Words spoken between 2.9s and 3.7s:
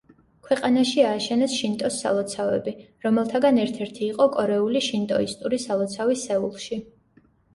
რომელთაგან